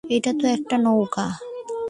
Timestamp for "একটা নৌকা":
0.47-1.25